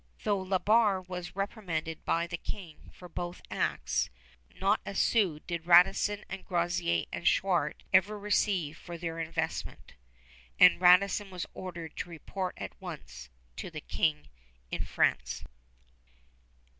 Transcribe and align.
Though 0.23 0.39
La 0.39 0.57
Barre 0.57 0.99
was 1.01 1.35
reprimanded 1.35 2.03
by 2.05 2.25
the 2.25 2.35
King 2.39 2.89
for 2.91 3.07
both 3.07 3.39
acts, 3.51 4.09
not 4.55 4.81
a 4.83 4.95
sou 4.95 5.41
did 5.45 5.67
Radisson 5.67 6.25
and 6.27 6.43
Groseillers 6.43 7.05
and 7.13 7.25
Chouart 7.27 7.83
ever 7.93 8.17
receive 8.17 8.79
for 8.79 8.97
their 8.97 9.19
investment; 9.19 9.93
and 10.59 10.81
Radisson 10.81 11.29
was 11.29 11.45
ordered 11.53 11.95
to 11.97 12.09
report 12.09 12.55
at 12.57 12.73
once 12.81 13.29
to 13.57 13.69
the 13.69 13.81
King 13.81 14.27
in 14.71 14.85
France. 14.85 15.43